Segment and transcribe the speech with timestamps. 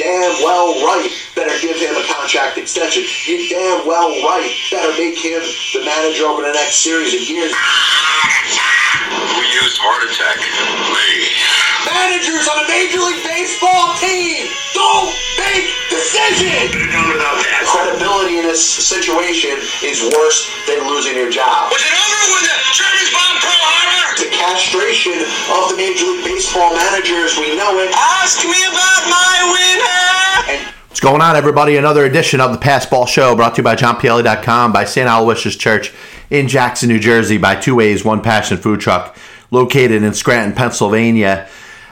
[0.00, 3.04] damn well right better give him a contract extension.
[3.28, 5.44] You damn well right better make him
[5.76, 7.52] the manager over the next series of years.
[7.52, 10.40] Who used heart attack?
[10.40, 11.08] Me.
[11.84, 16.72] Managers on a Major League Baseball team don't make decisions.
[16.96, 17.68] Know about that.
[17.68, 21.68] Credibility in this situation is worse than losing your job.
[21.68, 23.79] Was it over when the Germans bombed Pearl Harbor?
[24.40, 25.12] The castration
[25.52, 27.92] of the Major League Baseball managers, we know it.
[27.94, 30.56] Ask me about my winner.
[30.56, 31.76] And What's going on, everybody?
[31.76, 35.06] Another edition of the Passball Show brought to you by JohnPLA.com, by St.
[35.06, 35.92] Aloysius Church
[36.30, 39.14] in Jackson, New Jersey, by Two Ways, One Passion Food Truck,
[39.50, 41.46] located in Scranton, Pennsylvania.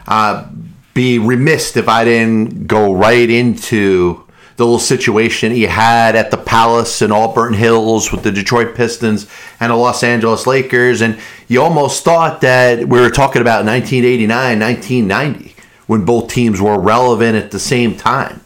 [0.07, 0.49] Uh,
[0.95, 4.25] be remiss if I didn't go right into
[4.59, 9.29] the little situation he had at the Palace in Auburn Hills with the Detroit Pistons
[9.61, 11.01] and the Los Angeles Lakers.
[11.01, 15.55] And you almost thought that we were talking about 1989, 1990,
[15.87, 18.41] when both teams were relevant at the same time.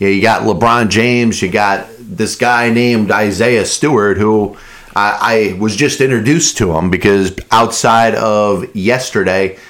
[0.00, 4.56] Yeah, you got LeBron James, you got this guy named Isaiah Stewart, who
[4.96, 9.60] I, I was just introduced to him because outside of yesterday,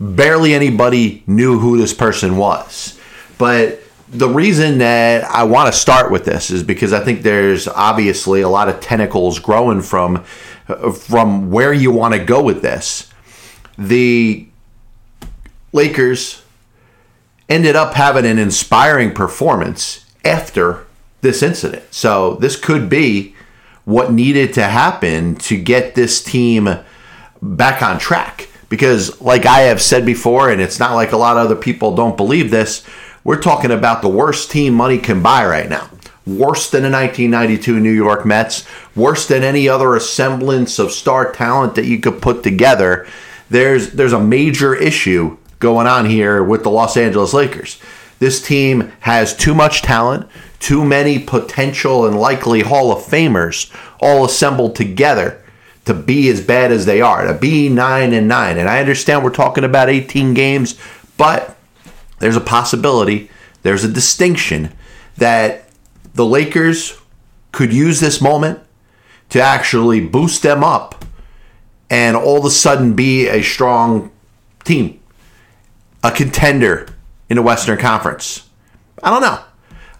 [0.00, 2.98] barely anybody knew who this person was.
[3.38, 7.66] But the reason that I want to start with this is because I think there's
[7.66, 10.24] obviously a lot of tentacles growing from
[10.94, 13.12] from where you want to go with this.
[13.78, 14.46] The
[15.72, 16.42] Lakers
[17.48, 20.86] ended up having an inspiring performance after
[21.20, 21.84] this incident.
[21.92, 23.34] So this could be
[23.84, 26.68] what needed to happen to get this team
[27.40, 28.48] back on track.
[28.68, 31.94] Because, like I have said before, and it's not like a lot of other people
[31.94, 32.84] don't believe this,
[33.26, 35.90] we're talking about the worst team money can buy right now.
[36.24, 41.74] Worse than the 1992 New York Mets, worse than any other semblance of star talent
[41.74, 43.04] that you could put together.
[43.50, 47.80] There's there's a major issue going on here with the Los Angeles Lakers.
[48.20, 50.28] This team has too much talent,
[50.60, 55.42] too many potential and likely Hall of Famers all assembled together
[55.84, 58.58] to be as bad as they are, to be 9 and 9.
[58.58, 60.78] And I understand we're talking about 18 games,
[61.16, 61.55] but
[62.18, 63.30] there's a possibility,
[63.62, 64.72] there's a distinction
[65.16, 65.68] that
[66.14, 66.98] the Lakers
[67.52, 68.60] could use this moment
[69.30, 71.04] to actually boost them up
[71.90, 74.10] and all of a sudden be a strong
[74.64, 75.00] team
[76.06, 76.86] a contender
[77.28, 78.48] in the Western Conference?
[79.02, 79.40] I don't know.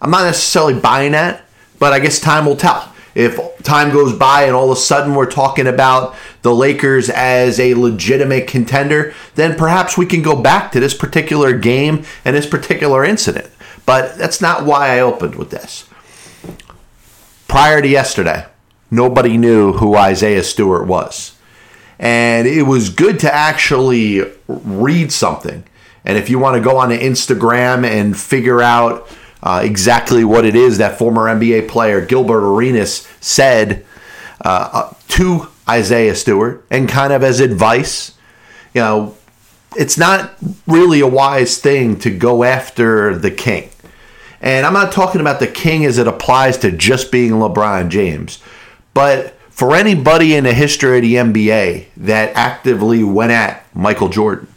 [0.01, 1.45] I'm not necessarily buying that,
[1.79, 2.93] but I guess time will tell.
[3.17, 7.59] If time goes by and all of a sudden we're talking about the Lakers as
[7.59, 12.45] a legitimate contender, then perhaps we can go back to this particular game and this
[12.45, 13.49] particular incident.
[13.87, 15.89] But that's not why I opened with this.
[17.47, 18.45] Prior to yesterday,
[18.91, 21.35] nobody knew who Isaiah Stewart was.
[21.97, 25.63] And it was good to actually read something
[26.07, 29.09] and if you want to go on to Instagram and figure out
[29.43, 33.85] uh, exactly what it is that former NBA player Gilbert Arenas said
[34.43, 38.17] uh, uh, to Isaiah Stewart and kind of as advice,
[38.73, 39.15] you know,
[39.75, 40.33] it's not
[40.65, 43.69] really a wise thing to go after the king.
[44.41, 48.41] And I'm not talking about the king as it applies to just being LeBron James,
[48.93, 54.47] but for anybody in the history of the NBA that actively went at Michael Jordan,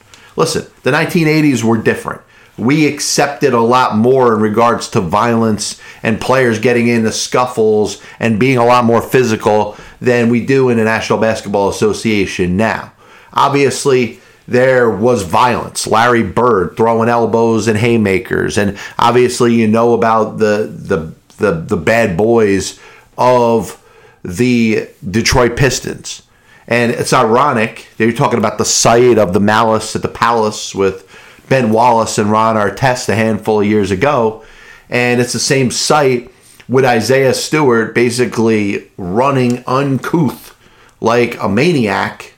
[0.40, 2.22] Listen, the 1980s were different.
[2.60, 8.38] We accepted a lot more in regards to violence and players getting into scuffles and
[8.38, 12.92] being a lot more physical than we do in the National Basketball Association now.
[13.32, 15.86] Obviously, there was violence.
[15.86, 21.76] Larry Bird throwing elbows and haymakers, and obviously you know about the the the, the
[21.76, 22.78] bad boys
[23.16, 23.82] of
[24.22, 26.22] the Detroit Pistons.
[26.66, 30.74] And it's ironic that you're talking about the site of the Malice at the Palace
[30.74, 31.06] with
[31.50, 34.42] Ben Wallace and Ron Artest a handful of years ago.
[34.88, 36.32] And it's the same site
[36.66, 40.56] with Isaiah Stewart basically running uncouth
[41.00, 42.32] like a maniac,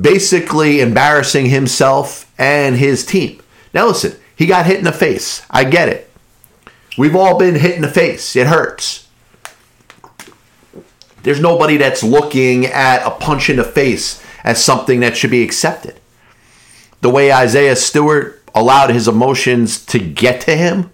[0.00, 3.40] basically embarrassing himself and his team.
[3.72, 5.42] Now, listen, he got hit in the face.
[5.50, 6.10] I get it.
[6.98, 8.36] We've all been hit in the face.
[8.36, 9.06] It hurts
[11.26, 15.42] there's nobody that's looking at a punch in the face as something that should be
[15.42, 15.98] accepted.
[17.06, 20.90] The way Isaiah Stewart allowed his emotions to get to him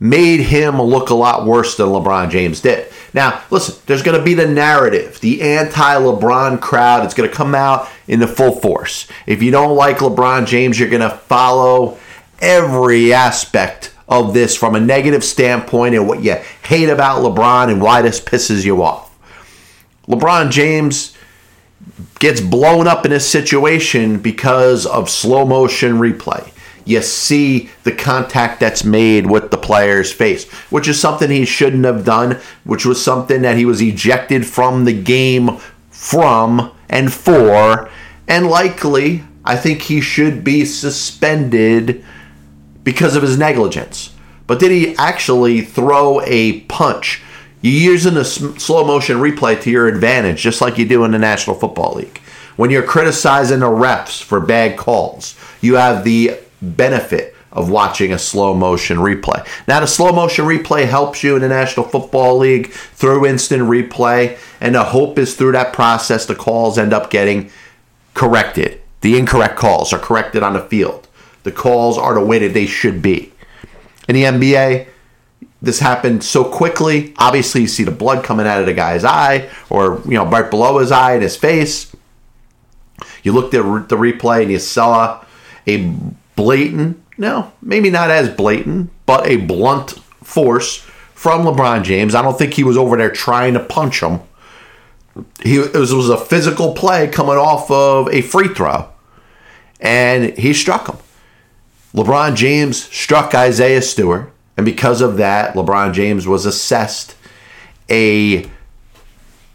[0.00, 2.92] made him look a lot worse than LeBron James did.
[3.14, 7.04] Now, listen, there's going to be the narrative, the anti LeBron crowd.
[7.04, 9.06] It's going to come out in the full force.
[9.28, 11.98] If you don't like LeBron James, you're going to follow
[12.40, 17.80] every aspect of this from a negative standpoint and what you hate about LeBron and
[17.80, 19.16] why this pisses you off.
[20.08, 21.14] LeBron James
[22.18, 26.50] gets blown up in a situation because of slow motion replay.
[26.84, 31.84] you see the contact that's made with the player's face, which is something he shouldn't
[31.84, 35.58] have done, which was something that he was ejected from the game
[35.90, 37.90] from and for,
[38.26, 42.04] and likely, I think he should be suspended
[42.84, 44.14] because of his negligence.
[44.46, 47.22] But did he actually throw a punch?
[47.60, 51.18] You're using the slow motion replay to your advantage, just like you do in the
[51.18, 52.18] National Football League.
[52.56, 58.18] When you're criticizing the refs for bad calls, you have the benefit of watching a
[58.18, 59.46] slow motion replay.
[59.66, 64.38] Now, the slow motion replay helps you in the National Football League through instant replay,
[64.60, 67.50] and the hope is through that process the calls end up getting
[68.14, 68.80] corrected.
[69.00, 71.08] The incorrect calls are corrected on the field.
[71.44, 73.32] The calls are the way that they should be.
[74.08, 74.86] In the NBA,
[75.60, 77.14] this happened so quickly.
[77.18, 80.50] Obviously, you see the blood coming out of the guy's eye, or you know, right
[80.50, 81.94] below his eye and his face.
[83.22, 85.24] You looked at the replay and you saw
[85.66, 85.92] a
[86.36, 89.90] blatant, no, maybe not as blatant, but a blunt
[90.22, 90.78] force
[91.12, 92.14] from LeBron James.
[92.14, 94.20] I don't think he was over there trying to punch him.
[95.42, 98.88] He it was, it was a physical play coming off of a free throw,
[99.80, 100.98] and he struck him.
[101.92, 107.14] LeBron James struck Isaiah Stewart, and because of that, LeBron James was assessed
[107.88, 108.44] a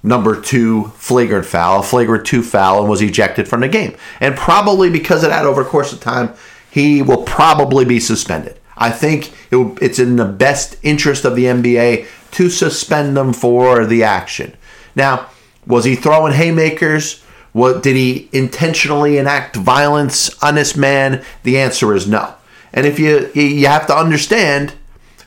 [0.01, 3.97] number two flagrant foul, a flagrant two foul, and was ejected from the game.
[4.21, 6.33] And probably because of that, over the course of time,
[6.71, 8.57] he will probably be suspended.
[8.77, 13.85] I think it, it's in the best interest of the NBA to suspend them for
[13.85, 14.55] the action.
[14.95, 15.29] Now,
[15.67, 17.21] was he throwing haymakers?
[17.51, 21.25] What did he intentionally enact violence on this man?
[21.43, 22.35] The answer is no.
[22.73, 24.73] And if you you have to understand,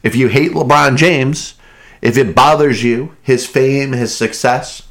[0.06, 1.54] if you hate LeBron James,
[2.00, 4.84] if it bothers you, his fame, his success,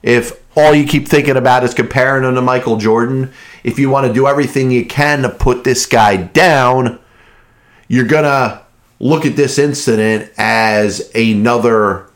[0.00, 3.32] if all you keep thinking about is comparing him to Michael Jordan,
[3.64, 7.00] if you want to do everything you can to put this guy down,
[7.88, 8.62] you're going to
[9.00, 12.08] look at this incident as another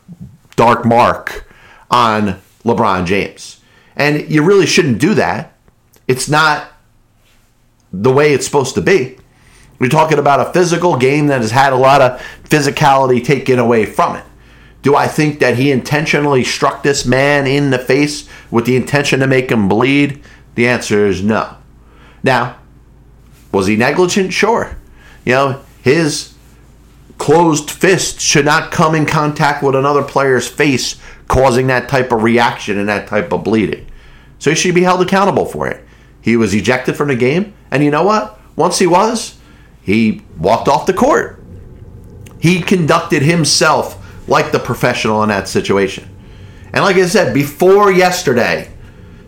[0.55, 1.51] dark mark
[1.91, 3.59] on LeBron James.
[3.97, 5.57] And you really shouldn't do that.
[6.07, 6.71] It's not
[7.91, 9.17] the way it's supposed to be.
[9.79, 13.85] We're talking about a physical game that has had a lot of physicality taken away
[13.85, 14.23] from it.
[14.81, 19.19] Do I think that he intentionally struck this man in the face with the intention
[19.19, 20.21] to make him bleed?
[20.53, 21.57] The answer is no.
[22.23, 22.57] Now,
[23.51, 24.31] was he negligent?
[24.31, 24.77] Sure.
[25.25, 26.35] You know, his
[27.17, 32.23] closed fist should not come in contact with another player's face, causing that type of
[32.23, 33.87] reaction and that type of bleeding.
[34.39, 35.83] So he should be held accountable for it.
[36.21, 38.39] He was ejected from the game, and you know what?
[38.55, 39.37] Once he was,
[39.85, 41.39] he walked off the court.
[42.39, 46.09] He conducted himself like the professional in that situation.
[46.73, 48.71] And like I said, before yesterday,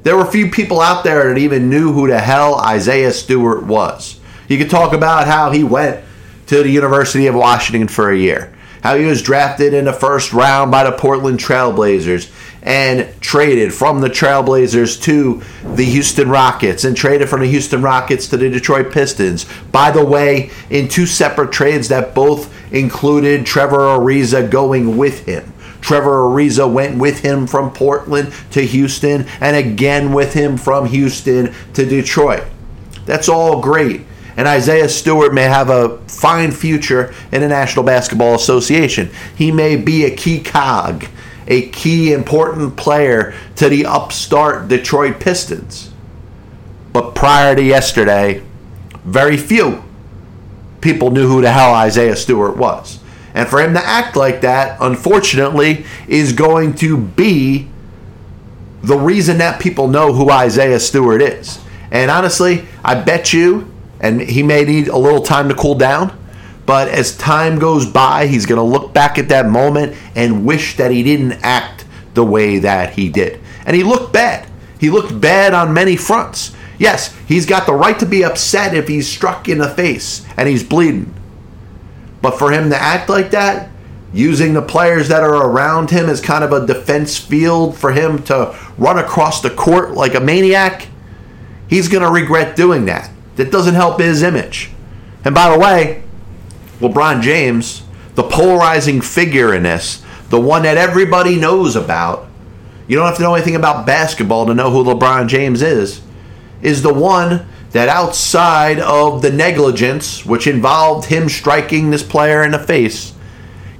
[0.01, 4.19] there were few people out there that even knew who the hell Isaiah Stewart was.
[4.47, 6.03] You could talk about how he went
[6.47, 10.33] to the University of Washington for a year, how he was drafted in the first
[10.33, 12.31] round by the Portland Trailblazers
[12.67, 15.41] and traded from the Trailblazers to
[15.73, 19.45] the Houston Rockets and traded from the Houston Rockets to the Detroit Pistons.
[19.71, 25.53] By the way, in two separate trades that both included Trevor Ariza going with him.
[25.79, 31.53] Trevor Ariza went with him from Portland to Houston and again with him from Houston
[31.73, 32.43] to Detroit.
[33.05, 34.01] That's all great.
[34.35, 39.09] And Isaiah Stewart may have a fine future in the National Basketball Association.
[39.37, 41.05] He may be a key cog,
[41.47, 45.91] a key important player to the upstart Detroit Pistons.
[46.93, 48.43] But prior to yesterday,
[49.03, 49.83] very few
[50.81, 52.99] people knew who the hell Isaiah Stewart was.
[53.33, 57.67] And for him to act like that, unfortunately, is going to be
[58.81, 61.59] the reason that people know who Isaiah Stewart is.
[61.91, 66.17] And honestly, I bet you, and he may need a little time to cool down,
[66.67, 70.75] but as time goes by, he's going to look back at that moment and wish
[70.75, 73.39] that he didn't act the way that he did.
[73.65, 74.49] And he looked bad.
[74.77, 76.53] He looked bad on many fronts.
[76.77, 80.49] Yes, he's got the right to be upset if he's struck in the face and
[80.49, 81.13] he's bleeding.
[82.21, 83.71] But for him to act like that,
[84.11, 88.23] using the players that are around him as kind of a defense field for him
[88.23, 90.89] to run across the court like a maniac,
[91.69, 93.09] he's going to regret doing that.
[93.37, 94.71] That doesn't help his image.
[95.23, 96.03] And by the way,
[96.79, 97.83] LeBron James,
[98.15, 102.27] the polarizing figure in this, the one that everybody knows about,
[102.87, 106.01] you don't have to know anything about basketball to know who LeBron James is
[106.61, 112.51] is the one that outside of the negligence, which involved him striking this player in
[112.51, 113.13] the face,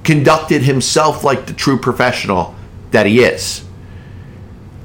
[0.04, 2.54] conducted himself like the true professional
[2.90, 3.64] that he is.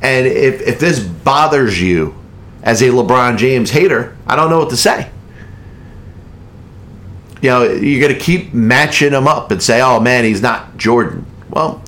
[0.02, 2.16] And if, if this bothers you
[2.62, 5.10] as a LeBron James hater, I don't know what to say.
[7.44, 10.78] You know, you're going to keep matching him up and say, oh man, he's not
[10.78, 11.26] Jordan.
[11.50, 11.84] Well,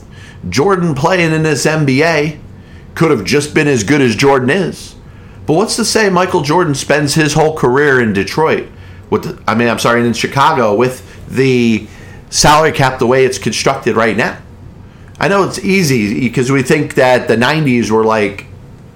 [0.49, 2.37] Jordan playing in this NBA
[2.93, 4.95] could have just been as good as Jordan is.
[5.45, 8.67] But what's to say Michael Jordan spends his whole career in Detroit
[9.09, 11.87] with the, I mean, I'm sorry, in Chicago with the
[12.29, 14.37] salary cap the way it's constructed right now.
[15.21, 18.45] I know it's easy because we think that the 90s were like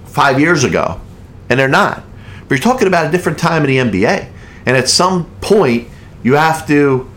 [0.04, 1.00] 5 years ago
[1.48, 2.04] and they're not.
[2.48, 4.30] But you're talking about a different time in the NBA.
[4.66, 5.88] And at some point
[6.22, 7.10] you have to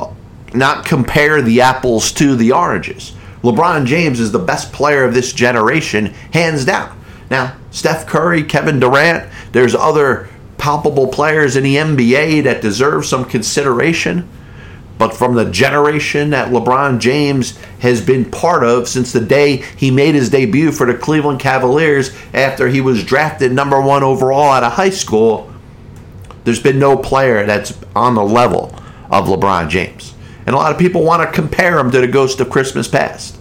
[0.00, 0.10] uh,
[0.52, 3.14] not compare the apples to the oranges.
[3.42, 6.98] LeBron James is the best player of this generation, hands down.
[7.30, 13.24] Now, Steph Curry, Kevin Durant, there's other palpable players in the NBA that deserve some
[13.24, 14.28] consideration.
[14.96, 19.90] But from the generation that LeBron James has been part of since the day he
[19.90, 24.62] made his debut for the Cleveland Cavaliers after he was drafted number one overall out
[24.62, 25.52] of high school,
[26.44, 28.74] there's been no player that's on the level
[29.10, 30.14] of LeBron James.
[30.46, 33.38] And a lot of people want to compare him to the ghost of Christmas past.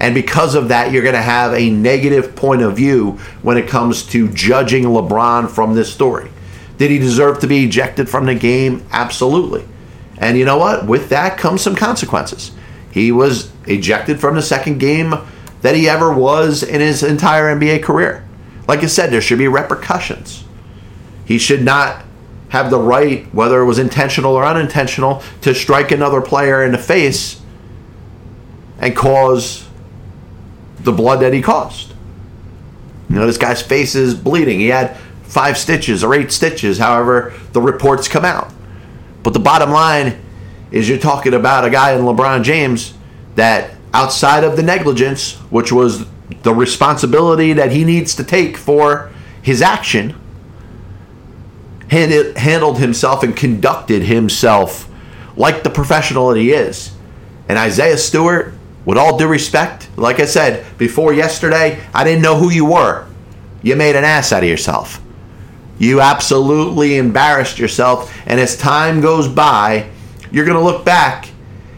[0.00, 3.12] And because of that, you're going to have a negative point of view
[3.42, 6.30] when it comes to judging LeBron from this story.
[6.78, 8.86] Did he deserve to be ejected from the game?
[8.92, 9.66] Absolutely.
[10.18, 10.86] And you know what?
[10.86, 12.52] With that comes some consequences.
[12.90, 15.14] He was ejected from the second game
[15.62, 18.26] that he ever was in his entire NBA career.
[18.68, 20.44] Like I said, there should be repercussions.
[21.24, 22.04] He should not
[22.48, 26.78] have the right, whether it was intentional or unintentional, to strike another player in the
[26.78, 27.40] face
[28.80, 29.66] and cause
[30.80, 31.92] the blood that he caused.
[33.10, 34.60] You know, this guy's face is bleeding.
[34.60, 38.52] He had five stitches or eight stitches, however the reports come out.
[39.22, 40.20] But the bottom line
[40.70, 42.94] is you're talking about a guy in LeBron James
[43.34, 46.06] that outside of the negligence, which was
[46.42, 49.10] the responsibility that he needs to take for
[49.42, 50.14] his action,
[51.90, 54.88] handled himself and conducted himself
[55.36, 56.92] like the professional that he is.
[57.48, 58.54] And Isaiah Stewart,
[58.84, 63.06] with all due respect, like I said before yesterday, I didn't know who you were.
[63.62, 65.00] You made an ass out of yourself.
[65.78, 68.14] You absolutely embarrassed yourself.
[68.26, 69.90] And as time goes by,
[70.30, 71.30] you're going to look back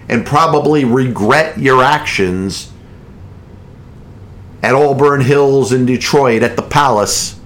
[0.09, 2.73] and probably regret your actions
[4.63, 7.39] at Auburn Hills in Detroit at the Palace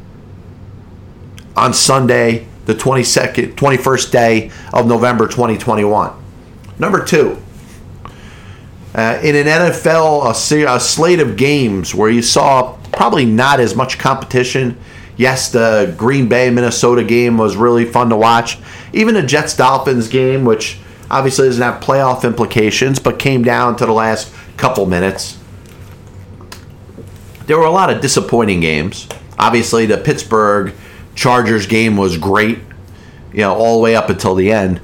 [1.56, 6.12] on Sunday, the 22nd, 21st day of November 2021.
[6.78, 7.40] Number two,
[8.94, 13.75] uh, in an NFL, a, a slate of games where you saw probably not as
[13.75, 14.78] much competition
[15.16, 18.59] Yes, the Green Bay Minnesota game was really fun to watch.
[18.92, 20.78] Even the Jets Dolphins game, which
[21.11, 25.38] obviously doesn't have playoff implications, but came down to the last couple minutes.
[27.47, 29.06] There were a lot of disappointing games.
[29.38, 30.75] Obviously, the Pittsburgh
[31.14, 32.59] Chargers game was great,
[33.33, 34.80] you know, all the way up until the end.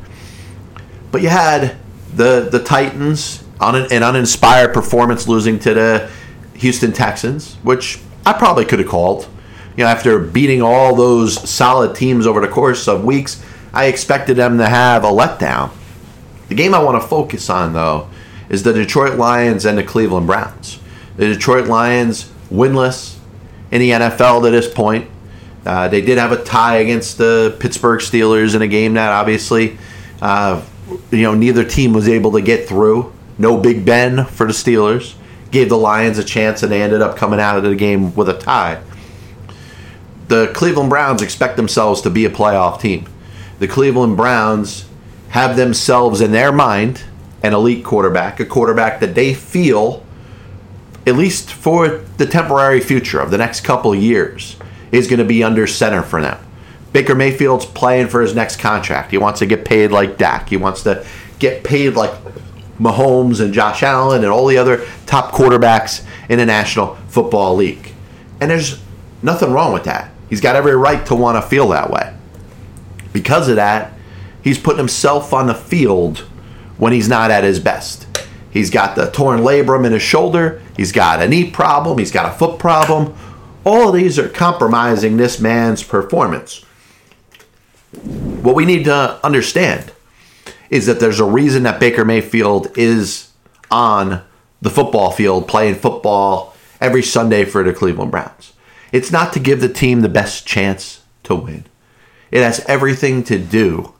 [1.10, 1.76] But you had
[2.14, 6.10] the the Titans on an, an uninspired performance, losing to the
[6.54, 9.28] Houston Texans, which I probably could have called
[9.76, 14.36] you know, after beating all those solid teams over the course of weeks, I expected
[14.36, 15.70] them to have a letdown.
[16.48, 18.10] The game I want to focus on, though,
[18.48, 20.80] is the Detroit Lions and the Cleveland Browns.
[21.16, 23.16] The Detroit Lions winless
[23.70, 25.08] in the NFL to this point.
[25.64, 29.76] Uh, they did have a tie against the Pittsburgh Steelers in a game that obviously,
[30.22, 30.62] uh,
[31.10, 33.12] you know, neither team was able to get through.
[33.38, 35.14] No Big Ben for the Steelers.
[35.50, 38.28] Gave the Lions a chance, and they ended up coming out of the game with
[38.28, 38.80] a tie
[40.30, 43.04] the Cleveland Browns expect themselves to be a playoff team.
[43.58, 44.86] The Cleveland Browns
[45.30, 47.02] have themselves in their mind
[47.42, 50.06] an elite quarterback, a quarterback that they feel,
[51.04, 54.56] at least for the temporary future of the next couple years,
[54.92, 56.38] is going to be under center for them.
[56.92, 59.10] Baker Mayfield's playing for his next contract.
[59.10, 60.48] He wants to get paid like Dak.
[60.48, 61.06] He wants to
[61.38, 62.10] get paid like
[62.78, 67.92] Mahomes and Josh Allen and all the other top quarterbacks in the National Football League.
[68.40, 68.80] And there's
[69.22, 70.10] nothing wrong with that.
[70.28, 72.14] He's got every right to want to feel that way.
[73.12, 73.92] Because of that,
[74.42, 76.18] he's putting himself on the field
[76.78, 78.06] when he's not at his best.
[78.50, 82.32] He's got the torn labrum in his shoulder, he's got a knee problem, he's got
[82.32, 83.16] a foot problem.
[83.64, 86.64] All these are compromising this man's performance.
[87.92, 89.92] What we need to understand
[90.70, 93.30] is that there's a reason that Baker Mayfield is
[93.70, 94.22] on
[94.62, 98.52] the football field playing football every Sunday for the Cleveland Browns.
[98.92, 101.64] It's not to give the team the best chance to win.
[102.30, 103.94] It has everything to do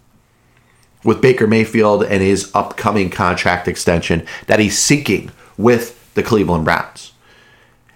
[1.05, 7.10] with Baker Mayfield and his upcoming contract extension that he's seeking with the Cleveland Browns.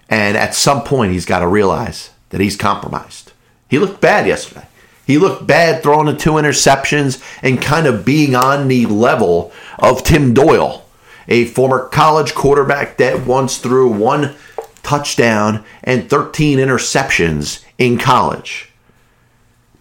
[0.09, 3.33] And at some point, he's got to realize that he's compromised.
[3.69, 4.67] He looked bad yesterday.
[5.07, 10.03] He looked bad throwing the two interceptions and kind of being on the level of
[10.03, 10.85] Tim Boyle,
[11.29, 14.35] a former college quarterback that once threw one
[14.83, 18.71] touchdown and 13 interceptions in college.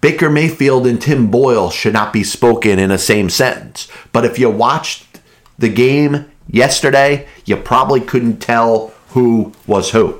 [0.02, 3.88] Baker Mayfield and Tim Boyle should not be spoken in the same sentence.
[4.12, 5.22] But if you watched
[5.58, 10.20] the game yesterday, you probably couldn't tell who was who.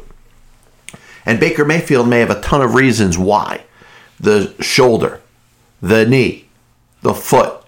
[1.26, 3.64] And Baker Mayfield may have a ton of reasons why
[4.20, 5.22] the shoulder,
[5.82, 6.48] the knee,
[7.02, 7.64] the foot.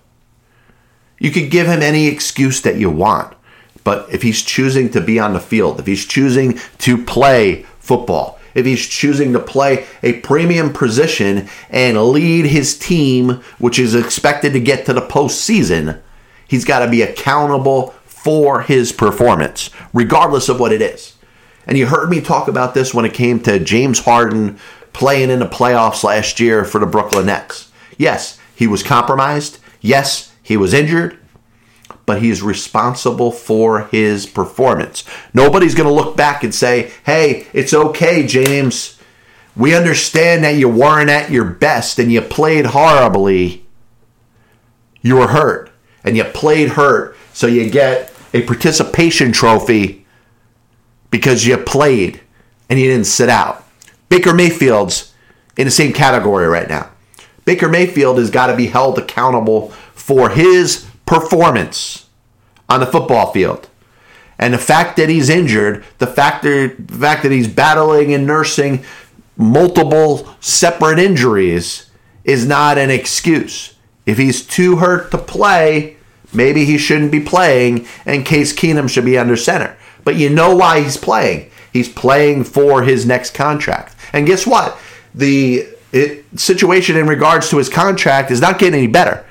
[1.19, 3.35] You could give him any excuse that you want.
[3.83, 8.39] But if he's choosing to be on the field, if he's choosing to play football,
[8.55, 14.53] if he's choosing to play a premium position and lead his team, which is expected
[14.53, 16.01] to get to the postseason,
[16.47, 21.14] he's got to be accountable for his performance, regardless of what it is.
[21.67, 24.59] And you heard me talk about this when it came to James Harden
[24.93, 27.71] playing in the playoffs last year for the Brooklyn Nets.
[27.97, 29.59] Yes, he was compromised.
[29.81, 31.19] Yes, he was injured.
[32.05, 35.03] But he's responsible for his performance.
[35.33, 38.99] Nobody's going to look back and say, hey, it's okay, James.
[39.55, 43.65] We understand that you weren't at your best and you played horribly.
[45.01, 45.71] You were hurt.
[46.03, 47.17] And you played hurt.
[47.33, 50.04] So you get a participation trophy
[51.15, 52.19] because you played
[52.69, 53.65] and you didn't sit out.
[54.09, 55.13] Baker Mayfield's
[55.55, 56.89] in the same category right now.
[57.45, 62.09] Baker Mayfield has got to be held accountable for his performance
[62.67, 63.69] on the football field.
[64.37, 68.27] And the fact that he's injured, the fact that, the fact that he's battling and
[68.27, 68.83] nursing
[69.37, 71.89] multiple separate injuries
[72.25, 73.75] is not an excuse.
[74.05, 75.95] If he's too hurt to play,
[76.33, 79.77] maybe he shouldn't be playing and Case Keenum should be under center.
[80.05, 81.51] But you know why he's playing.
[81.73, 83.97] He's playing for his next contract.
[84.13, 84.77] And guess what?
[85.13, 89.25] The it, situation in regards to his contract is not getting any better.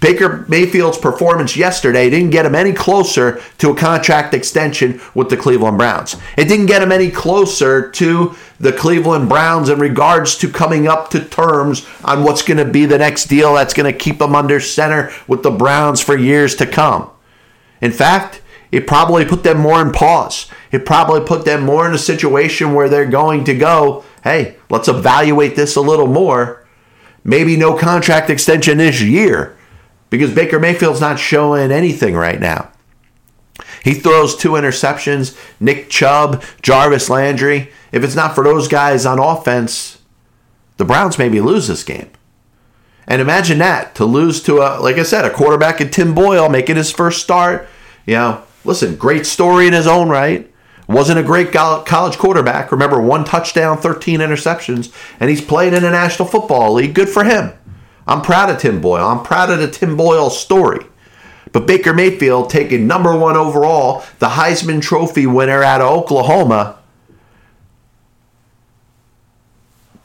[0.00, 5.36] Baker Mayfield's performance yesterday didn't get him any closer to a contract extension with the
[5.36, 6.14] Cleveland Browns.
[6.36, 11.10] It didn't get him any closer to the Cleveland Browns in regards to coming up
[11.10, 14.36] to terms on what's going to be the next deal that's going to keep him
[14.36, 17.10] under center with the Browns for years to come.
[17.80, 20.50] In fact, it probably put them more in pause.
[20.70, 24.88] It probably put them more in a situation where they're going to go, hey, let's
[24.88, 26.66] evaluate this a little more.
[27.24, 29.56] Maybe no contract extension this year
[30.10, 32.70] because Baker Mayfield's not showing anything right now.
[33.82, 35.38] He throws two interceptions.
[35.60, 37.70] Nick Chubb, Jarvis Landry.
[37.92, 39.98] If it's not for those guys on offense,
[40.76, 42.10] the Browns maybe lose this game.
[43.06, 46.50] And imagine that to lose to a, like I said, a quarterback in Tim Boyle
[46.50, 47.66] making his first start.
[48.04, 50.52] You know, listen, great story in his own right.
[50.88, 52.72] Wasn't a great college quarterback.
[52.72, 56.94] Remember, one touchdown, 13 interceptions, and he's played in the National Football League.
[56.94, 57.52] Good for him.
[58.06, 59.06] I'm proud of Tim Boyle.
[59.06, 60.86] I'm proud of the Tim Boyle story.
[61.52, 66.78] But Baker Mayfield taking number one overall, the Heisman Trophy winner out of Oklahoma.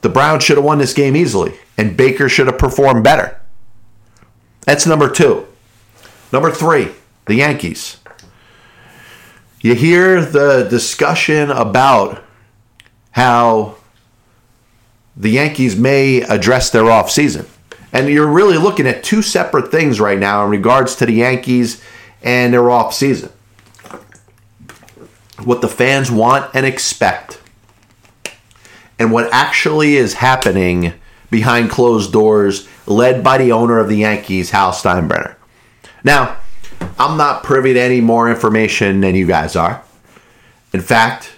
[0.02, 3.40] The Browns should have won this game easily, and Baker should have performed better.
[4.66, 5.48] That's number two.
[6.34, 6.90] Number three,
[7.26, 7.98] the Yankees.
[9.64, 12.22] You hear the discussion about
[13.12, 13.78] how
[15.16, 17.48] the Yankees may address their offseason.
[17.94, 21.82] And you're really looking at two separate things right now in regards to the Yankees
[22.22, 23.32] and their offseason.
[25.42, 27.42] What the fans want and expect,
[29.00, 30.94] and what actually is happening
[31.32, 35.36] behind closed doors, led by the owner of the Yankees, Hal Steinbrenner.
[36.04, 36.38] Now,
[37.00, 39.84] I'm not privy to any more information than you guys are.
[40.74, 41.34] In fact,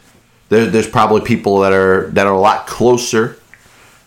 [0.49, 3.38] there, there's probably people that are that are a lot closer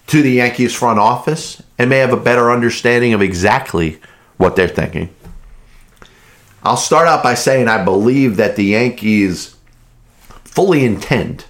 [0.08, 4.00] to the Yankees front office and may have a better understanding of exactly
[4.36, 5.10] what they're thinking.
[6.62, 9.56] I'll start out by saying I believe that the Yankees
[10.44, 11.44] fully intend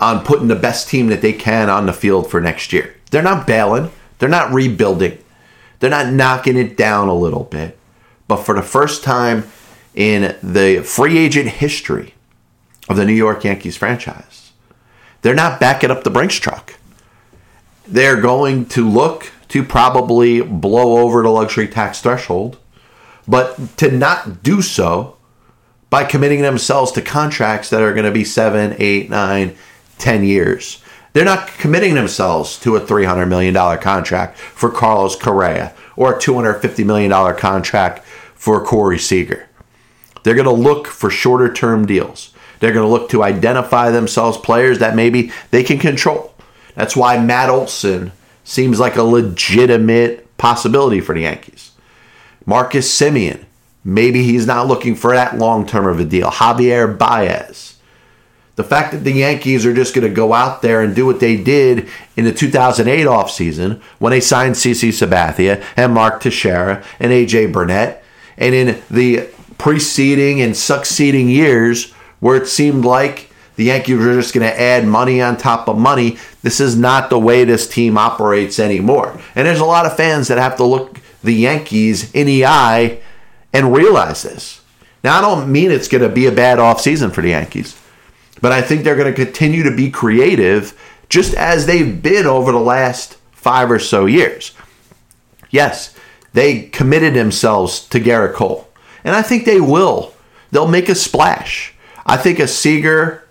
[0.00, 2.94] on putting the best team that they can on the field for next year.
[3.10, 5.18] They're not bailing, they're not rebuilding,
[5.78, 7.78] they're not knocking it down a little bit.
[8.28, 9.50] But for the first time
[9.94, 12.14] in the free agent history
[12.88, 14.52] of the New York Yankees franchise,
[15.22, 16.74] they're not backing up the Brinks truck
[17.86, 22.58] they're going to look to probably blow over the luxury tax threshold,
[23.28, 25.16] but to not do so
[25.90, 29.56] by committing themselves to contracts that are going to be seven, eight, nine,
[29.98, 30.82] ten years.
[31.14, 36.84] They're not committing themselves to a $300 million contract for Carlos Correa or a $250
[36.84, 39.48] million contract for Corey Seager.
[40.24, 42.34] They're going to look for shorter term deals.
[42.58, 46.34] They're going to look to identify themselves players that maybe they can control.
[46.74, 48.10] That's why Matt Olson
[48.42, 51.70] seems like a legitimate possibility for the Yankees.
[52.44, 53.44] Marcus Semien,
[53.84, 56.30] maybe he's not looking for that long term of a deal.
[56.30, 57.73] Javier Baez.
[58.56, 61.18] The fact that the Yankees are just going to go out there and do what
[61.18, 67.10] they did in the 2008 offseason when they signed CC Sabathia and Mark Teixeira and
[67.10, 68.04] AJ Burnett,
[68.36, 74.34] and in the preceding and succeeding years where it seemed like the Yankees were just
[74.34, 76.18] going to add money on top of money.
[76.42, 79.18] This is not the way this team operates anymore.
[79.34, 83.00] And there's a lot of fans that have to look the Yankees in the eye
[83.52, 84.60] and realize this.
[85.02, 87.80] Now, I don't mean it's going to be a bad offseason for the Yankees,
[88.40, 92.52] but I think they're going to continue to be creative just as they've been over
[92.52, 94.52] the last five or so years.
[95.50, 95.94] Yes,
[96.32, 98.68] they committed themselves to Gerrit Cole,
[99.04, 100.12] and I think they will.
[100.50, 101.74] They'll make a splash.
[102.06, 103.24] I think a Seager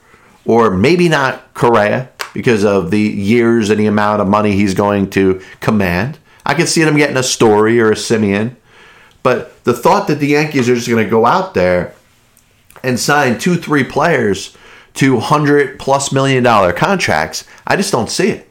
[0.45, 5.09] or maybe not Correa because of the years and the amount of money he's going
[5.11, 6.17] to command.
[6.45, 8.55] I could see them getting a Story or a Semien.
[9.21, 11.93] But the thought that the Yankees are just going to go out there
[12.83, 14.57] and sign two, three players
[14.95, 18.49] to 100 plus million dollar contracts, I just don't see it.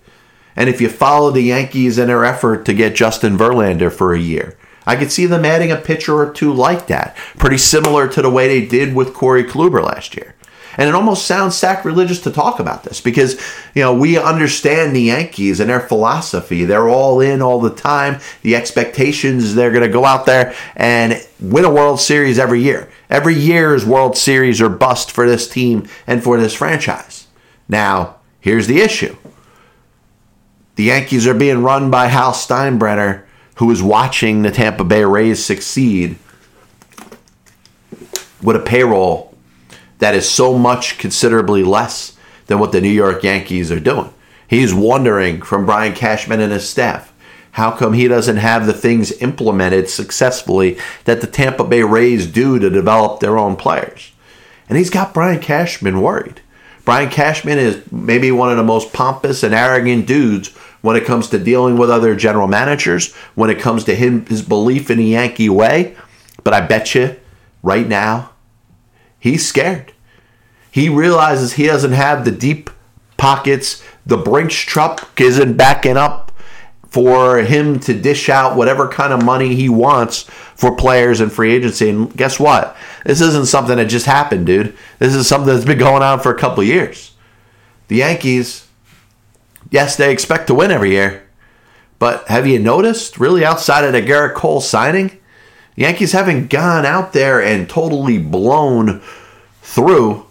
[0.57, 4.21] And if you follow the Yankees in their effort to get Justin Verlander for a
[4.21, 8.23] year, I could see them adding a pitcher or two like that, pretty similar to
[8.23, 10.35] the way they did with Corey Kluber last year.
[10.77, 13.35] And it almost sounds sacrilegious to talk about this because,
[13.75, 16.65] you know, we understand the Yankees and their philosophy.
[16.65, 18.21] They're all in all the time.
[18.41, 22.91] The expectations, they're going to go out there and win a World Series every year.
[23.13, 27.27] Every year's World Series or bust for this team and for this franchise.
[27.69, 29.15] Now, here's the issue
[30.77, 33.25] the Yankees are being run by Hal Steinbrenner,
[33.57, 36.17] who is watching the Tampa Bay Rays succeed
[38.43, 39.37] with a payroll
[39.99, 44.11] that is so much considerably less than what the New York Yankees are doing.
[44.49, 47.12] He's wondering from Brian Cashman and his staff,
[47.53, 52.59] how come he doesn't have the things implemented successfully that the Tampa Bay Rays do
[52.59, 54.13] to develop their own players?
[54.69, 56.41] And he's got Brian Cashman worried.
[56.85, 60.49] Brian Cashman is maybe one of the most pompous and arrogant dudes
[60.81, 64.43] when it comes to dealing with other general managers, when it comes to him his
[64.43, 65.95] belief in the Yankee way.
[66.43, 67.17] But I bet you
[67.63, 68.33] right now
[69.19, 69.93] he's scared.
[70.71, 72.71] He realizes he doesn't have the deep
[73.19, 73.83] pockets.
[74.07, 76.22] The Brinks truck isn't backing up
[76.93, 80.25] for him to dish out whatever kind of money he wants
[80.55, 81.89] for players and free agency.
[81.89, 82.77] And guess what?
[83.07, 84.77] This isn't something that just happened, dude.
[84.99, 87.13] This is something that's been going on for a couple years.
[87.89, 88.69] The Yankees,
[89.71, 91.27] yes, they expect to win every year.
[91.99, 95.19] But have you noticed, really, outside of the Gerrit Cole signing,
[95.77, 99.01] the Yankees haven't gone out there and totally blown
[99.63, 100.27] through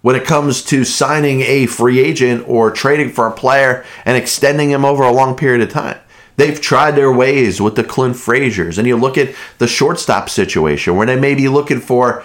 [0.00, 4.70] when it comes to signing a free agent or trading for a player and extending
[4.70, 5.98] him over a long period of time.
[6.36, 10.94] They've tried their ways with the Clint Fraziers, and you look at the shortstop situation
[10.94, 12.22] where they may be looking for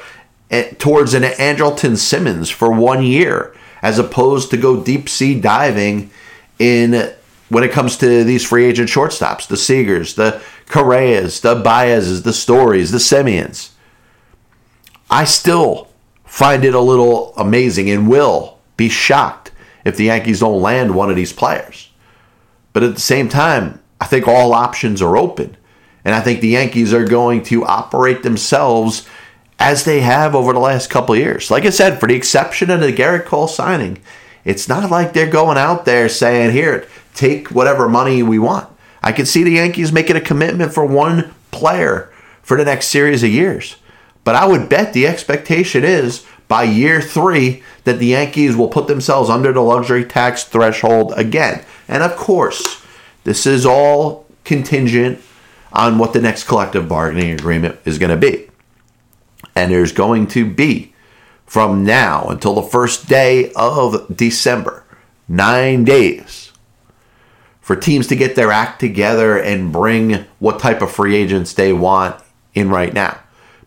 [0.50, 6.12] eh, towards an Andrelton Simmons for one year, as opposed to go deep sea diving
[6.60, 7.14] in
[7.50, 12.32] when it comes to these free agent shortstops, the Seagers, the Correas, the Baezes, the
[12.32, 13.72] Stories, the Semiens.
[15.10, 15.90] I still
[16.24, 19.52] find it a little amazing and will be shocked
[19.84, 21.90] if the Yankees don't land one of these players.
[22.72, 25.56] But at the same time, I think all options are open.
[26.04, 29.08] And I think the Yankees are going to operate themselves
[29.60, 31.52] as they have over the last couple years.
[31.52, 34.00] Like I said, for the exception of the Gerrit Cole signing,
[34.44, 38.68] it's not like they're going out there saying, here, take whatever money we want.
[39.04, 42.12] I could see the Yankees making a commitment for one player
[42.42, 43.76] for the next series of years.
[44.24, 48.88] But I would bet the expectation is by year three that the Yankees will put
[48.88, 51.64] themselves under the luxury tax threshold again.
[51.88, 52.81] And of course,
[53.24, 55.22] this is all contingent
[55.74, 58.50] on what the next collective bargaining agreement is going to be.
[59.56, 60.94] And there's going to be,
[61.46, 64.86] from now until the first day of December,
[65.28, 66.52] nine days
[67.60, 71.72] for teams to get their act together and bring what type of free agents they
[71.72, 72.22] want
[72.54, 73.20] in right now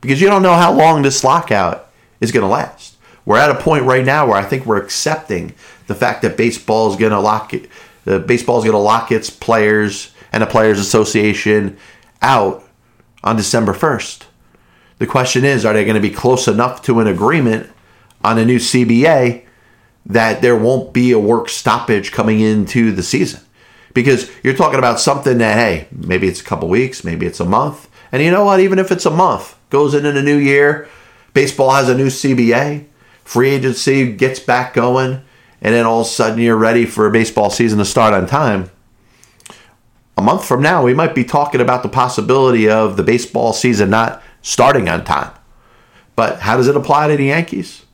[0.04, 1.88] because you don't know how long this lockout
[2.20, 2.96] is going to last.
[3.24, 5.54] We're at a point right now where I think we're accepting
[5.86, 7.70] the fact that baseball is going to lock it,
[8.04, 11.76] the baseball is going to lock its players and the players association
[12.22, 12.64] out
[13.22, 14.24] on December 1st.
[14.98, 17.70] The question is, are they going to be close enough to an agreement
[18.22, 19.44] on a new CBA
[20.06, 23.40] that there won't be a work stoppage coming into the season?
[23.92, 27.44] Because you're talking about something that, hey, maybe it's a couple weeks, maybe it's a
[27.44, 27.88] month.
[28.12, 28.60] And you know what?
[28.60, 30.88] Even if it's a month, goes into the new year.
[31.32, 32.86] Baseball has a new CBA.
[33.24, 35.22] Free agency gets back going.
[35.64, 38.27] And then all of a sudden you're ready for a baseball season to start on
[38.27, 38.70] time.
[40.16, 43.90] a month from now, we might be talking about the possibility of the baseball season
[43.90, 45.33] not starting on time.
[46.14, 47.85] But how does it apply to the Yankees?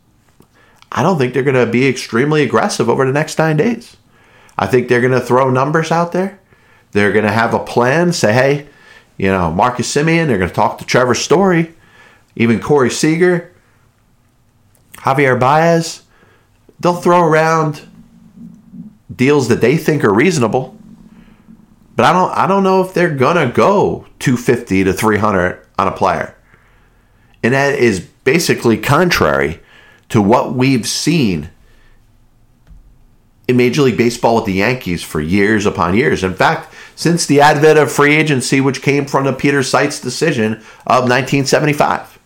[0.92, 3.96] I don't think they're going to be extremely aggressive over the next nine days.
[4.58, 6.40] I think they're going to throw numbers out there.
[6.90, 8.66] They're going to have a plan, say, hey,
[9.16, 11.74] you know, Marcus Semien, they're going to talk to Trevor Story,
[12.34, 13.54] even Corey Seager,
[14.96, 16.02] Javier Baez.
[16.80, 17.86] They'll throw around
[19.14, 20.76] deals that they think are reasonable.
[21.94, 25.92] But I don't I don't know if they're gonna go 250 to 300 on a
[25.92, 26.34] player.
[27.42, 29.60] And that is basically contrary
[30.08, 31.50] to what we've seen
[33.48, 36.22] in Major League Baseball with the Yankees for years upon years.
[36.22, 40.54] In fact, since the advent of free agency, which came from the Peter Seitz decision
[40.86, 42.18] of 1975.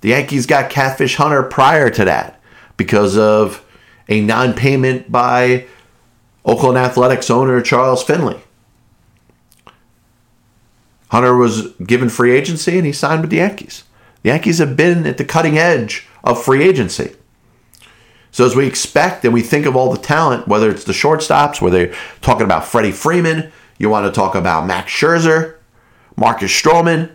[0.00, 2.40] The Yankees got Catfish Hunter prior to that
[2.76, 3.64] because of
[4.08, 5.66] a non payment by
[6.44, 8.40] Oakland Athletics owner Charles Finley.
[11.08, 13.84] Hunter was given free agency and he signed with the Yankees.
[14.22, 17.14] The Yankees have been at the cutting edge of free agency.
[18.30, 21.60] So as we expect and we think of all the talent, whether it's the shortstops,
[21.60, 25.58] whether you're talking about Freddie Freeman, you want to talk about Max Scherzer,
[26.16, 27.12] Marcus Stroman.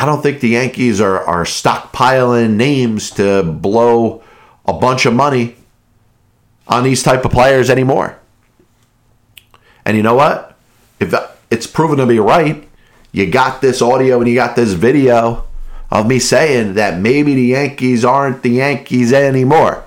[0.00, 4.22] I don't think the Yankees are, are stockpiling names to blow
[4.64, 5.56] a bunch of money
[6.66, 8.18] on these type of players anymore.
[9.84, 10.56] And you know what?
[11.00, 11.14] If
[11.50, 12.66] it's proven to be right,
[13.12, 15.44] you got this audio and you got this video
[15.90, 19.84] of me saying that maybe the Yankees aren't the Yankees anymore.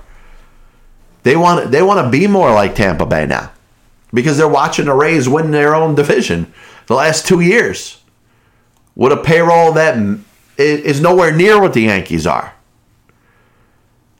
[1.24, 3.50] They want they want to be more like Tampa Bay now
[4.12, 6.54] because they're watching the Rays win their own division
[6.86, 8.03] the last 2 years
[8.96, 9.96] with a payroll that
[10.56, 12.54] is nowhere near what the Yankees are.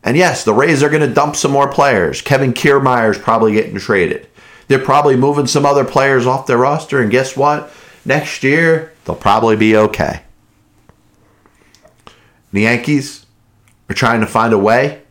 [0.03, 2.21] And yes, the Rays are going to dump some more players.
[2.21, 4.29] Kevin Kiermaier is probably getting traded.
[4.69, 7.73] They're probably moving some other players off their roster, and guess what?
[8.05, 10.23] Next year, they'll probably be okay.
[12.53, 13.27] The Yankees
[13.89, 15.03] are trying to find a way,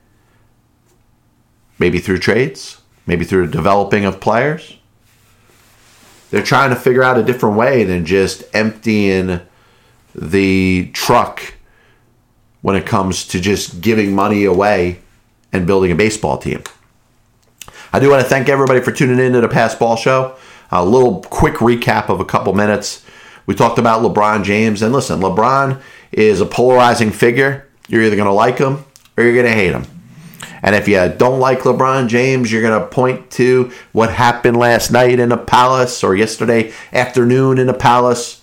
[1.80, 4.78] maybe through trades, maybe through developing of players.
[6.30, 9.42] They're trying to figure out a different way than just emptying
[10.16, 11.56] the truck
[12.62, 15.00] when it comes to just giving money away
[15.52, 16.64] and building a baseball team.
[17.92, 20.36] I do want to thank everybody for tuning in to the Pass Ball Show.
[20.72, 23.06] A little quick recap of a couple minutes.
[23.46, 27.68] We talked about LeBron James, and listen, LeBron is a polarizing figure.
[27.88, 29.86] You're either going to like him or you're going to hate him.
[30.64, 34.92] And if you don't like LeBron James, you're going to point to what happened last
[34.92, 38.43] night in the Palace or yesterday afternoon in the Palace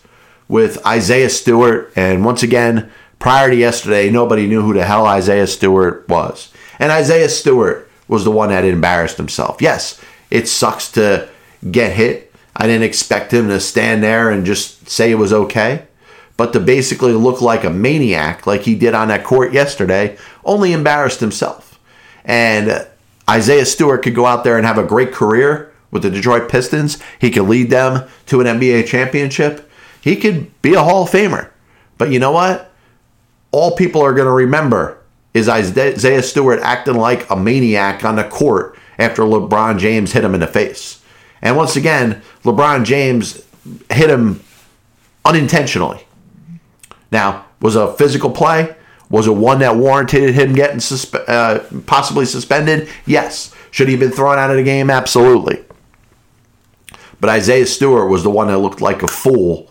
[0.50, 1.92] with Isaiah Stewart.
[1.96, 6.52] And once again, prior to yesterday, nobody knew who the hell Isaiah Stewart was.
[6.78, 9.62] And Isaiah Stewart was the one that embarrassed himself.
[9.62, 11.28] Yes, it sucks to
[11.70, 12.32] get hit.
[12.56, 15.86] I didn't expect him to stand there and just say it was okay
[16.40, 20.72] but to basically look like a maniac like he did on that court yesterday only
[20.72, 21.78] embarrassed himself.
[22.24, 22.88] And
[23.28, 26.96] Isaiah Stewart could go out there and have a great career with the Detroit Pistons.
[27.18, 29.69] He could lead them to an NBA championship.
[30.00, 31.50] He could be a Hall of Famer.
[31.98, 32.72] But you know what?
[33.52, 34.98] All people are going to remember
[35.34, 40.34] is Isaiah Stewart acting like a maniac on the court after LeBron James hit him
[40.34, 41.02] in the face.
[41.42, 43.44] And once again, LeBron James
[43.90, 44.42] hit him
[45.24, 46.04] unintentionally.
[47.12, 48.74] Now, was a physical play?
[49.08, 52.88] Was it one that warranted him getting suspe- uh, possibly suspended?
[53.06, 53.54] Yes.
[53.72, 54.90] Should he have been thrown out of the game?
[54.90, 55.64] Absolutely.
[57.20, 59.69] But Isaiah Stewart was the one that looked like a fool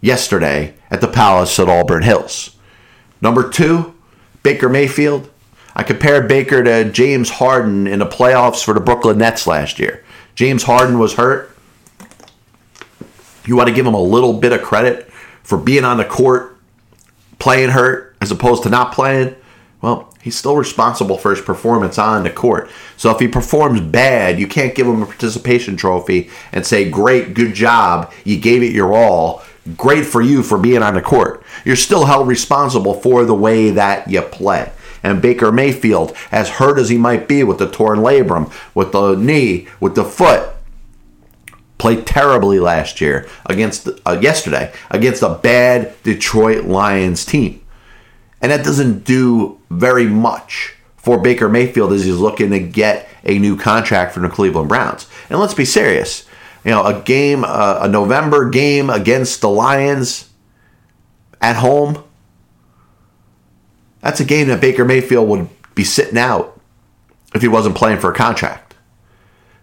[0.00, 2.56] yesterday at the Palace at Auburn Hills.
[3.20, 3.94] Number two,
[4.42, 5.30] Baker Mayfield.
[5.74, 10.04] I compared Baker to James Harden in the playoffs for the Brooklyn Nets last year.
[10.34, 11.50] James Harden was hurt.
[13.44, 15.10] You want to give him a little bit of credit
[15.42, 16.56] for being on the court
[17.38, 19.34] playing hurt as opposed to not playing,
[19.82, 22.70] well, he's still responsible for his performance on the court.
[22.96, 27.34] So if he performs bad, you can't give him a participation trophy and say, Great,
[27.34, 29.42] good job, you gave it your all.
[29.76, 31.42] Great for you for being on the court.
[31.64, 34.70] You're still held responsible for the way that you play.
[35.02, 39.14] And Baker Mayfield, as hurt as he might be with the torn labrum, with the
[39.14, 40.50] knee, with the foot,
[41.78, 47.60] played terribly last year against uh, yesterday against a bad Detroit Lions team.
[48.40, 53.38] And that doesn't do very much for Baker Mayfield as he's looking to get a
[53.38, 55.08] new contract from the Cleveland Browns.
[55.30, 56.26] And let's be serious.
[56.66, 60.28] You know, a game, uh, a November game against the Lions
[61.40, 62.02] at home,
[64.00, 66.60] that's a game that Baker Mayfield would be sitting out
[67.36, 68.74] if he wasn't playing for a contract.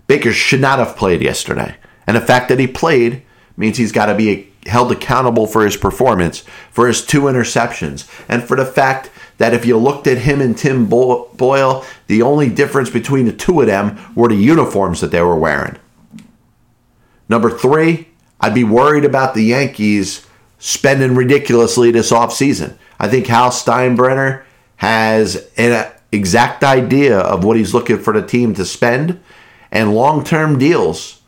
[0.07, 1.75] Baker should not have played yesterday.
[2.07, 3.23] And the fact that he played
[3.57, 8.45] means he's got to be held accountable for his performance, for his two interceptions, and
[8.45, 12.89] for the fact that if you looked at him and Tim Boyle, the only difference
[12.89, 15.77] between the two of them were the uniforms that they were wearing.
[17.29, 18.09] Number three,
[18.39, 20.25] I'd be worried about the Yankees
[20.59, 22.77] spending ridiculously this offseason.
[22.99, 24.43] I think Hal Steinbrenner
[24.77, 29.21] has an exact idea of what he's looking for the team to spend,
[29.71, 31.21] and long term deals,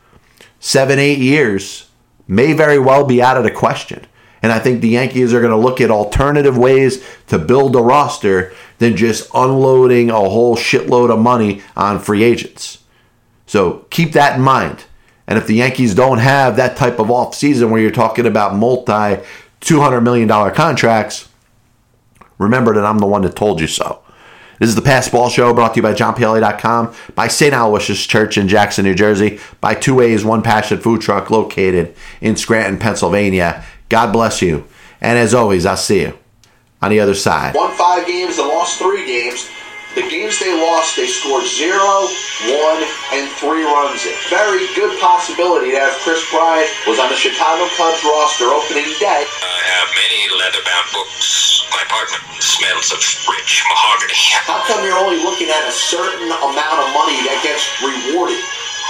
[0.60, 1.88] seven, eight years,
[2.28, 4.06] may very well be out of the question.
[4.42, 7.80] And I think the Yankees are going to look at alternative ways to build a
[7.80, 12.84] roster than just unloading a whole shitload of money on free agents.
[13.46, 14.84] So keep that in mind.
[15.26, 19.22] And if the Yankees don't have that type of offseason where you're talking about multi
[19.60, 21.28] $200 million contracts,
[22.38, 24.00] remember that I'm the one that told you so.
[24.58, 27.52] This is the Passed Ball Show brought to you by JohnPLA.com, by St.
[27.52, 32.36] Aloysius Church in Jackson, New Jersey, by Two Ways, One Passion Food Truck located in
[32.36, 33.64] Scranton, Pennsylvania.
[33.90, 34.66] God bless you.
[35.00, 36.18] And as always, I'll see you
[36.80, 37.54] on the other side.
[37.54, 39.50] Won five games and lost three games.
[39.96, 42.04] The games they lost, they scored zero,
[42.52, 42.84] one,
[43.16, 44.12] and three runs in.
[44.28, 49.24] Very good possibility to have Kris Bryant was on the Chicago Cubs roster opening day.
[49.24, 51.64] I have many leather-bound books.
[51.72, 54.20] My apartment smells of rich mahogany.
[54.44, 58.44] How come you're only looking at a certain amount of money that gets rewarded?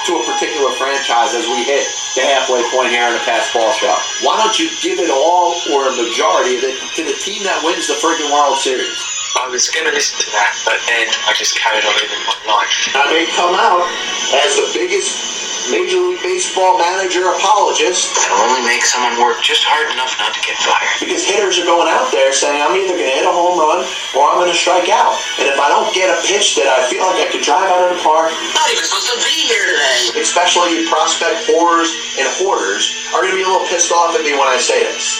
[0.07, 1.83] to a particular franchise as we hit
[2.15, 3.91] the halfway point here in the Passed Ball Show.
[4.23, 7.59] Why don't you give it all or a majority of it to the team that
[7.67, 9.16] wins the friggin' World Series?
[9.37, 12.37] I was going to listen to that, but then I just carried on living my
[12.49, 12.73] life.
[12.97, 13.85] I may come out
[14.33, 15.37] as the biggest
[15.71, 18.15] Major League Baseball manager apologist.
[18.15, 20.95] That'll only make someone work just hard enough not to get fired.
[21.03, 23.83] Because hitters are going out there saying, I'm either going to hit a home run
[24.15, 25.19] or I'm going to strike out.
[25.43, 27.91] And if I don't get a pitch that I feel like I could drive out
[27.91, 30.23] of the park, not even supposed to be here today.
[30.23, 34.39] Especially prospect whores and hoarders are going to be a little pissed off at me
[34.39, 35.19] when I say this.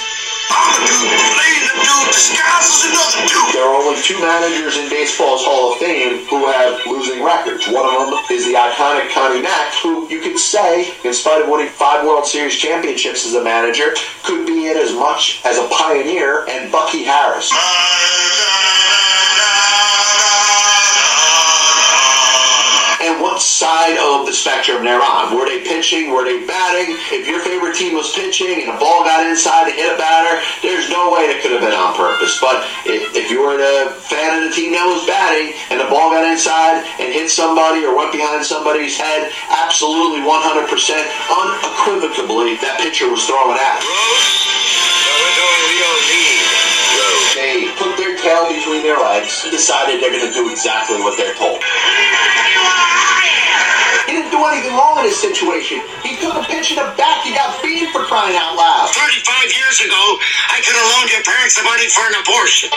[3.53, 7.67] There are only two managers in baseball's Hall of Fame who have losing records.
[7.67, 11.49] One of them is the iconic Connie Mack, who you could say, in spite of
[11.49, 15.69] winning five World Series championships as a manager, could be in as much as a
[15.69, 17.51] pioneer, and Bucky Harris.
[23.57, 25.33] Side of the spectrum they're on.
[25.33, 26.13] Were they pitching?
[26.13, 26.93] Were they batting?
[27.09, 30.45] If your favorite team was pitching and a ball got inside to hit a batter,
[30.61, 32.37] there's no way it could have been on purpose.
[32.37, 35.89] But if, if you were a fan of the team that was batting and the
[35.89, 42.77] ball got inside and hit somebody or went behind somebody's head, absolutely 100% unequivocally that
[42.85, 43.81] pitcher was throwing at.
[47.41, 51.17] They put their tail between their legs and decided they're going to do exactly what
[51.17, 51.65] they're told
[54.37, 55.81] do anything wrong in this situation.
[56.05, 57.25] He took a pitch in the back.
[57.25, 58.93] He got beat for crying out loud.
[58.93, 60.03] 35 years ago,
[60.53, 62.69] I could have loaned your parents the money for an abortion.